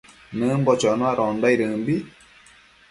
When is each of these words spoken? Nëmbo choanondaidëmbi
Nëmbo 0.37 0.71
choanondaidëmbi 0.81 1.95